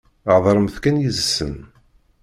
[0.33, 1.55] Heḍṛemt kan yid-sen.